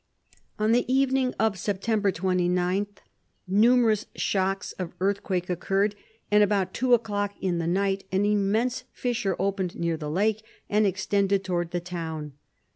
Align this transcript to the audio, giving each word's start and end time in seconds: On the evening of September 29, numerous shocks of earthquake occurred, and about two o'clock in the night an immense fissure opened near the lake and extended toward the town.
On 0.57 0.71
the 0.71 0.91
evening 0.91 1.35
of 1.39 1.59
September 1.59 2.11
29, 2.11 2.87
numerous 3.47 4.07
shocks 4.15 4.71
of 4.79 4.93
earthquake 4.99 5.47
occurred, 5.47 5.93
and 6.31 6.41
about 6.41 6.73
two 6.73 6.95
o'clock 6.95 7.33
in 7.39 7.59
the 7.59 7.67
night 7.67 8.05
an 8.11 8.25
immense 8.25 8.85
fissure 8.93 9.35
opened 9.37 9.75
near 9.77 9.97
the 9.97 10.09
lake 10.09 10.41
and 10.67 10.87
extended 10.87 11.43
toward 11.43 11.69
the 11.69 11.79
town. 11.79 12.33